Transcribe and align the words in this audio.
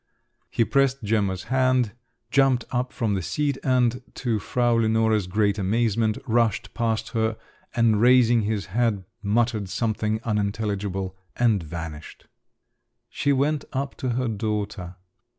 He 0.49 0.65
pressed 0.65 1.03
Gemma's 1.03 1.43
hand, 1.43 1.91
jumped 2.31 2.65
up 2.71 2.91
from 2.91 3.13
the 3.13 3.21
seat, 3.21 3.59
and 3.63 4.01
to 4.15 4.39
Frau 4.39 4.73
Lenore's 4.73 5.27
great 5.27 5.59
amazement, 5.59 6.17
rushed 6.25 6.73
past 6.73 7.09
her, 7.09 7.37
and 7.75 8.01
raising 8.01 8.41
his 8.41 8.65
hat, 8.73 8.95
muttered 9.21 9.69
something 9.69 10.19
unintelligible—and 10.23 11.61
vanished. 11.61 12.25
She 13.09 13.31
went 13.31 13.65
up 13.73 13.93
to 13.97 14.09
her 14.17 14.27
daughter. 14.27 14.95